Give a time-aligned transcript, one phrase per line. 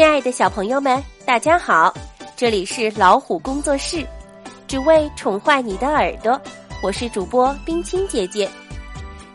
[0.00, 1.92] 亲爱的小朋友们，大家好！
[2.34, 4.02] 这里是老虎工作室，
[4.66, 6.40] 只为宠坏你的耳朵。
[6.82, 8.50] 我是主播冰清姐姐。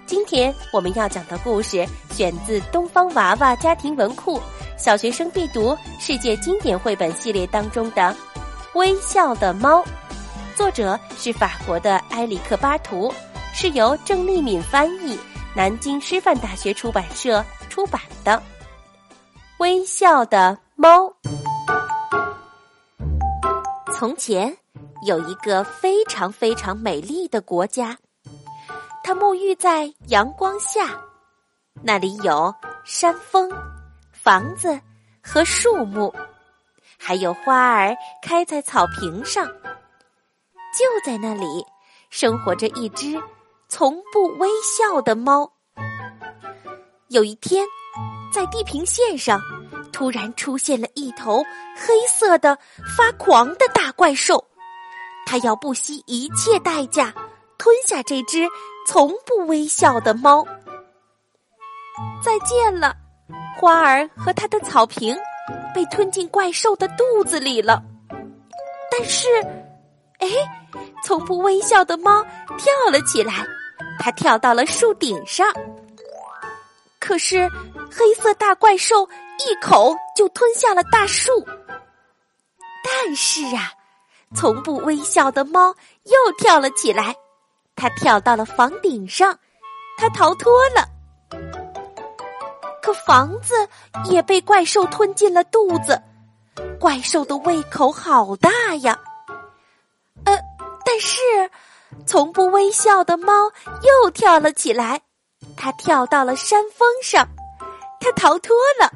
[0.07, 4.40] 今天我们要讲的故事选自《东方娃娃家庭文库》
[4.76, 8.01] 小学生必读世界经典绘本系列当中的
[8.79, 9.83] 《微笑的猫》，
[10.55, 13.13] 作者是法国的埃里克巴图，
[13.54, 15.15] 是由郑丽敏翻译，
[15.55, 18.41] 南京师范大学出版社出版的。
[19.66, 21.12] 微笑的猫。
[23.92, 24.56] 从前
[25.08, 27.98] 有一个非常非常美丽的国家，
[29.04, 31.02] 它沐浴在阳光下，
[31.82, 33.52] 那里有山峰、
[34.12, 34.80] 房子
[35.20, 36.14] 和树木，
[37.00, 39.48] 还有花儿开在草坪上。
[39.48, 41.66] 就在那里，
[42.12, 43.20] 生活着一只
[43.68, 45.52] 从不微笑的猫。
[47.08, 47.66] 有一天。
[48.34, 49.40] 在地平线上，
[49.95, 51.42] 突然出现了一头
[51.73, 52.59] 黑色的
[52.97, 54.45] 发狂的大怪兽，
[55.25, 57.14] 它要不惜一切代价
[57.58, 58.45] 吞下这只
[58.86, 60.45] 从不微笑的猫。
[62.22, 62.94] 再见了，
[63.58, 65.17] 花儿和它的草坪
[65.73, 67.81] 被吞进怪兽的肚子里了。
[68.92, 69.30] 但是，
[70.20, 70.27] 哎，
[71.05, 72.22] 从不微笑的猫
[72.58, 73.45] 跳了起来，
[73.98, 75.48] 它跳到了树顶上。
[77.06, 77.50] 可是。
[77.98, 79.08] 黑色大怪兽
[79.48, 81.31] 一口就吞下了大树，
[82.84, 83.72] 但是啊，
[84.36, 87.16] 从不微笑的猫又跳了起来，
[87.73, 89.38] 它跳到了房顶上，
[89.98, 90.86] 它逃脱了。
[92.81, 93.53] 可房子
[94.09, 96.02] 也被怪兽吞进了肚子，
[96.80, 98.50] 怪兽的胃口好大
[98.81, 99.00] 呀。
[100.26, 100.38] 呃，
[100.83, 101.22] 但是
[102.06, 103.31] 从不微笑的猫
[104.03, 105.00] 又跳了起来，
[105.58, 107.28] 它跳到了山峰上。
[107.97, 108.91] 他逃脱了，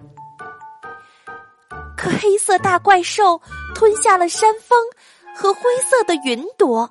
[1.97, 3.41] 可黑色大怪兽
[3.73, 4.79] 吞下了山峰
[5.35, 6.87] 和灰色的云朵。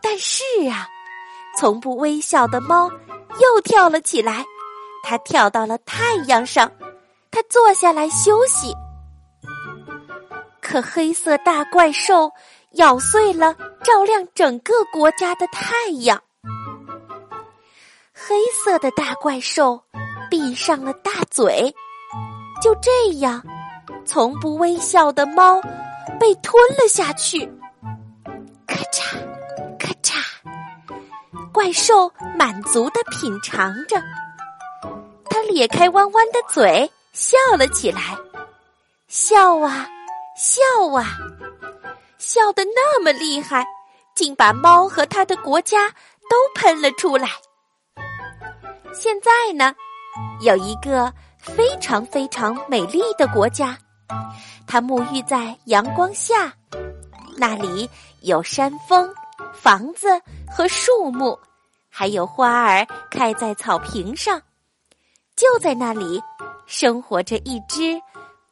[0.00, 0.88] 但是啊，
[1.58, 2.90] 从不微笑的猫
[3.38, 4.42] 又跳了起来，
[5.02, 6.72] 它跳到了太阳上，
[7.30, 8.74] 它坐下来休息。
[10.62, 12.32] 可黑色大怪兽
[12.72, 16.22] 咬碎了照亮整个国家的太阳，
[18.26, 19.82] 黑色的大怪兽。
[20.30, 21.72] 闭上了大嘴，
[22.60, 23.40] 就这样，
[24.04, 25.60] 从不微笑的猫
[26.18, 27.46] 被吞了下去。
[28.66, 29.16] 咔嚓，
[29.78, 30.24] 咔嚓，
[31.52, 34.02] 怪兽满足的品尝着，
[35.30, 38.00] 它咧开弯弯的嘴，笑了起来，
[39.06, 39.86] 笑啊，
[40.36, 40.62] 笑
[40.92, 41.16] 啊，
[42.18, 43.64] 笑得那么厉害，
[44.16, 45.90] 竟把猫和它的国家
[46.28, 47.28] 都喷了出来。
[48.94, 49.74] 现在呢？
[50.40, 53.76] 有一个非常非常美丽的国家，
[54.68, 56.54] 它沐浴在阳光下，
[57.36, 57.90] 那里
[58.20, 59.12] 有山峰、
[59.52, 60.06] 房子
[60.48, 61.36] 和树木，
[61.90, 64.40] 还有花儿开在草坪上。
[65.34, 66.22] 就在那里，
[66.64, 68.00] 生活着一只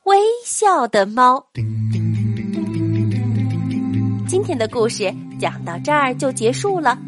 [0.02, 1.46] 微笑的猫。
[4.26, 6.98] 今天的故事讲到这儿就结束了。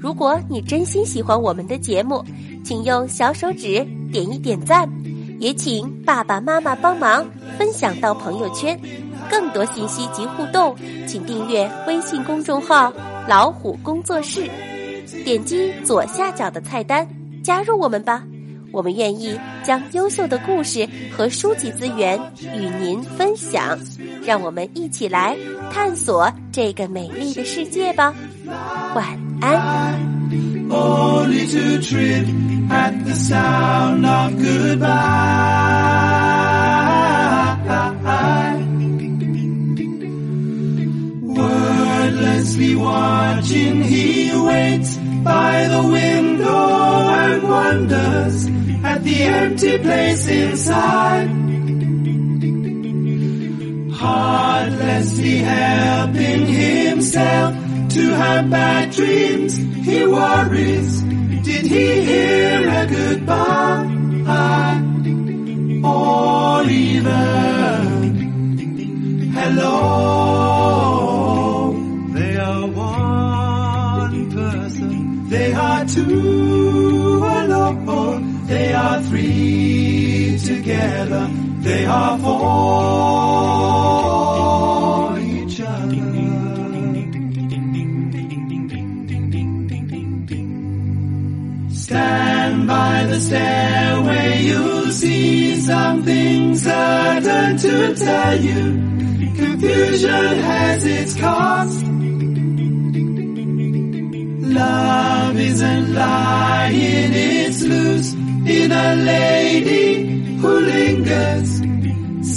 [0.00, 2.24] 如果你真心喜欢我们的节目，
[2.66, 4.90] 请用小手指点一点赞，
[5.38, 7.24] 也请爸爸妈妈帮忙
[7.56, 8.76] 分享到朋友圈。
[9.30, 10.74] 更多信息及互动，
[11.06, 12.92] 请订阅微信公众号
[13.28, 14.50] “老虎工作室”，
[15.24, 17.06] 点击左下角的菜单
[17.40, 18.24] 加入我们吧。
[18.72, 22.20] 我们愿意将优秀的故事和书籍资源
[22.56, 23.78] 与您分享，
[24.24, 25.36] 让我们一起来
[25.72, 28.12] 探索这个美丽的世界吧。
[28.96, 30.15] 晚安。
[30.70, 32.26] Only to trip
[32.70, 35.86] at the sound of goodbye.
[41.36, 48.46] Wordlessly watching, he waits by the window and wonders
[48.84, 51.55] at the empty place inside.
[53.98, 57.54] Heartlessly helping himself
[57.94, 59.56] to have bad dreams.
[59.56, 61.02] He worries.
[61.48, 63.84] Did he hear a goodbye?
[65.84, 67.06] Or even
[69.32, 69.72] hello?
[72.12, 75.28] They are one person.
[75.30, 78.46] They are two alone.
[78.46, 81.28] They are three together.
[81.60, 83.15] They are for
[91.86, 98.62] Stand by the stairway you'll see something certain to tell you.
[99.36, 101.86] Confusion has its cost.
[104.52, 111.62] Love isn't lying, it's loose in a lady who lingers.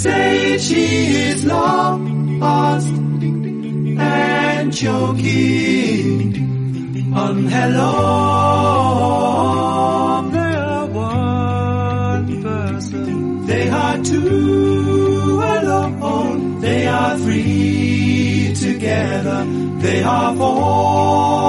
[0.00, 2.86] Say she is lost
[3.98, 6.34] and choking
[7.16, 8.69] on hello.
[14.24, 16.60] Two alone.
[16.60, 19.44] They are three together.
[19.78, 21.39] They are four